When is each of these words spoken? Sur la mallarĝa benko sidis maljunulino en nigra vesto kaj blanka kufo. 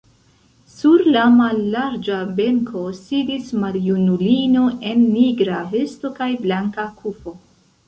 Sur 0.75 1.03
la 1.15 1.25
mallarĝa 1.33 2.21
benko 2.39 2.81
sidis 3.01 3.53
maljunulino 3.65 4.65
en 4.95 5.07
nigra 5.13 5.61
vesto 5.77 6.15
kaj 6.19 6.33
blanka 6.49 6.91
kufo. 7.05 7.39